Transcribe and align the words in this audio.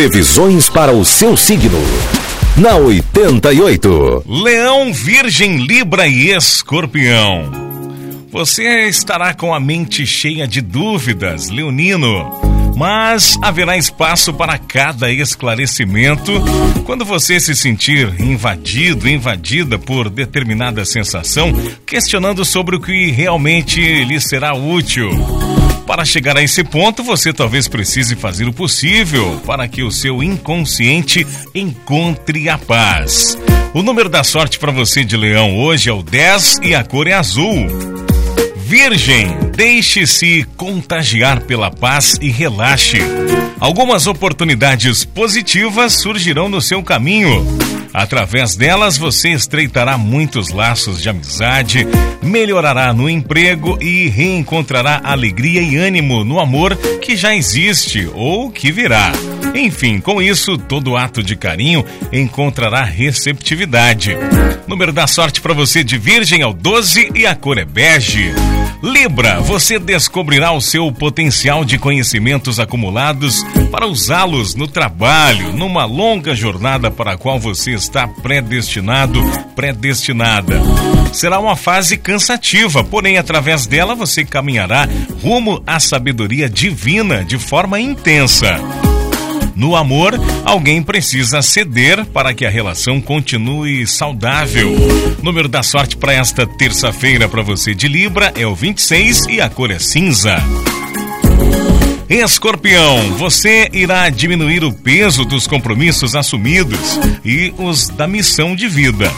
Previsões 0.00 0.70
para 0.70 0.92
o 0.92 1.04
seu 1.04 1.36
signo. 1.36 1.78
Na 2.56 2.74
88. 2.74 4.24
Leão, 4.26 4.94
Virgem, 4.94 5.58
Libra 5.58 6.08
e 6.08 6.30
Escorpião. 6.30 7.52
Você 8.32 8.88
estará 8.88 9.34
com 9.34 9.52
a 9.52 9.60
mente 9.60 10.06
cheia 10.06 10.48
de 10.48 10.62
dúvidas, 10.62 11.50
Leonino 11.50 12.50
mas 12.76 13.36
haverá 13.42 13.76
espaço 13.76 14.32
para 14.32 14.56
cada 14.56 15.12
esclarecimento 15.12 16.32
quando 16.86 17.04
você 17.04 17.38
se 17.38 17.54
sentir 17.54 18.18
invadido, 18.18 19.06
invadida 19.06 19.78
por 19.78 20.08
determinada 20.08 20.82
sensação, 20.86 21.52
questionando 21.84 22.42
sobre 22.42 22.76
o 22.76 22.80
que 22.80 23.10
realmente 23.10 24.04
lhe 24.04 24.18
será 24.18 24.54
útil. 24.54 25.10
Para 25.90 26.04
chegar 26.04 26.36
a 26.36 26.42
esse 26.42 26.62
ponto, 26.62 27.02
você 27.02 27.32
talvez 27.32 27.66
precise 27.66 28.14
fazer 28.14 28.46
o 28.46 28.52
possível 28.52 29.42
para 29.44 29.66
que 29.66 29.82
o 29.82 29.90
seu 29.90 30.22
inconsciente 30.22 31.26
encontre 31.52 32.48
a 32.48 32.56
paz. 32.56 33.36
O 33.74 33.82
número 33.82 34.08
da 34.08 34.22
sorte 34.22 34.56
para 34.56 34.70
você 34.70 35.02
de 35.02 35.16
leão 35.16 35.58
hoje 35.58 35.90
é 35.90 35.92
o 35.92 36.00
10 36.00 36.60
e 36.62 36.76
a 36.76 36.84
cor 36.84 37.08
é 37.08 37.14
azul. 37.14 37.66
Virgem, 38.58 39.36
deixe-se 39.52 40.46
contagiar 40.56 41.40
pela 41.40 41.72
paz 41.72 42.14
e 42.20 42.30
relaxe. 42.30 42.98
Algumas 43.58 44.06
oportunidades 44.06 45.04
positivas 45.04 45.94
surgirão 45.94 46.48
no 46.48 46.62
seu 46.62 46.84
caminho. 46.84 47.44
Através 47.92 48.54
delas, 48.54 48.96
você 48.96 49.30
estreitará 49.30 49.98
muitos 49.98 50.50
laços 50.50 51.02
de 51.02 51.08
amizade, 51.08 51.86
melhorará 52.22 52.92
no 52.92 53.08
emprego 53.08 53.78
e 53.82 54.08
reencontrará 54.08 55.00
alegria 55.02 55.60
e 55.60 55.76
ânimo 55.76 56.24
no 56.24 56.38
amor 56.38 56.76
que 57.00 57.16
já 57.16 57.34
existe 57.34 58.08
ou 58.14 58.50
que 58.50 58.70
virá. 58.70 59.12
Enfim, 59.54 60.00
com 60.00 60.22
isso, 60.22 60.56
todo 60.56 60.96
ato 60.96 61.22
de 61.22 61.34
carinho 61.34 61.84
encontrará 62.12 62.84
receptividade. 62.84 64.16
Número 64.66 64.92
da 64.92 65.06
sorte 65.06 65.40
para 65.40 65.52
você 65.54 65.82
de 65.82 65.98
Virgem 65.98 66.42
é 66.42 66.46
o 66.46 66.52
12 66.52 67.10
e 67.14 67.26
a 67.26 67.34
cor 67.34 67.58
é 67.58 67.64
bege. 67.64 68.32
Libra, 68.82 69.40
você 69.40 69.78
descobrirá 69.78 70.52
o 70.52 70.60
seu 70.60 70.90
potencial 70.90 71.64
de 71.64 71.78
conhecimentos 71.78 72.58
acumulados 72.58 73.44
para 73.70 73.86
usá-los 73.86 74.54
no 74.54 74.66
trabalho, 74.66 75.52
numa 75.52 75.84
longa 75.84 76.34
jornada 76.34 76.90
para 76.90 77.12
a 77.12 77.16
qual 77.18 77.38
você 77.38 77.72
está 77.72 78.08
predestinado, 78.08 79.20
predestinada. 79.54 80.60
Será 81.12 81.38
uma 81.38 81.56
fase 81.56 81.98
cansativa, 81.98 82.82
porém, 82.82 83.18
através 83.18 83.66
dela 83.66 83.94
você 83.94 84.24
caminhará 84.24 84.88
rumo 85.22 85.62
à 85.66 85.78
sabedoria 85.78 86.48
divina 86.48 87.22
de 87.22 87.38
forma 87.38 87.78
intensa. 87.78 88.58
No 89.60 89.76
amor, 89.76 90.18
alguém 90.42 90.82
precisa 90.82 91.42
ceder 91.42 92.06
para 92.06 92.32
que 92.32 92.46
a 92.46 92.50
relação 92.50 92.98
continue 92.98 93.86
saudável. 93.86 94.74
Número 95.22 95.48
da 95.48 95.62
sorte 95.62 95.98
para 95.98 96.14
esta 96.14 96.46
terça-feira 96.46 97.28
para 97.28 97.42
você 97.42 97.74
de 97.74 97.86
Libra 97.86 98.32
é 98.34 98.46
o 98.46 98.54
26 98.54 99.26
e 99.28 99.38
a 99.38 99.50
cor 99.50 99.70
é 99.70 99.78
cinza. 99.78 100.38
Escorpião, 102.08 103.12
você 103.18 103.68
irá 103.74 104.08
diminuir 104.08 104.64
o 104.64 104.72
peso 104.72 105.26
dos 105.26 105.46
compromissos 105.46 106.16
assumidos 106.16 106.98
e 107.22 107.52
os 107.58 107.86
da 107.90 108.06
missão 108.06 108.56
de 108.56 108.66
vida. 108.66 109.12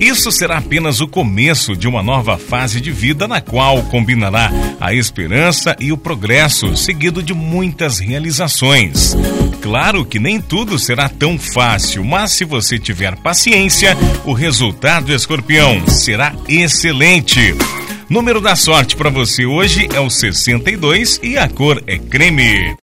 Isso 0.00 0.32
será 0.32 0.56
apenas 0.56 1.02
o 1.02 1.06
começo 1.06 1.76
de 1.76 1.86
uma 1.86 2.02
nova 2.02 2.38
fase 2.38 2.80
de 2.80 2.90
vida 2.90 3.28
na 3.28 3.38
qual 3.42 3.82
combinará 3.82 4.50
a 4.80 4.94
esperança 4.94 5.76
e 5.78 5.92
o 5.92 5.96
progresso, 5.98 6.74
seguido 6.74 7.22
de 7.22 7.34
muitas 7.34 7.98
realizações. 7.98 9.14
Claro 9.60 10.02
que 10.06 10.18
nem 10.18 10.40
tudo 10.40 10.78
será 10.78 11.06
tão 11.06 11.38
fácil, 11.38 12.02
mas 12.02 12.32
se 12.32 12.46
você 12.46 12.78
tiver 12.78 13.14
paciência, 13.16 13.94
o 14.24 14.32
resultado, 14.32 15.12
escorpião, 15.12 15.86
será 15.86 16.34
excelente. 16.48 17.54
Número 18.08 18.40
da 18.40 18.56
sorte 18.56 18.96
para 18.96 19.10
você 19.10 19.44
hoje 19.44 19.86
é 19.94 20.00
o 20.00 20.08
62 20.08 21.20
e 21.22 21.36
a 21.36 21.46
cor 21.46 21.82
é 21.86 21.98
creme. 21.98 22.74